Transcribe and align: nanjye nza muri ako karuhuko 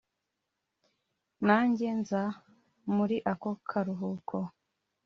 nanjye 1.47 1.87
nza 1.99 2.21
muri 2.95 3.17
ako 3.31 3.49
karuhuko 3.67 4.37